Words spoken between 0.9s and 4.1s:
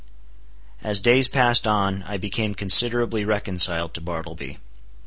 days passed on, I became considerably reconciled to